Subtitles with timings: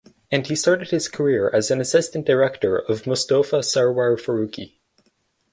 [0.31, 4.73] And he started his career as an assistant director of Mostofa Sarwar Farooki.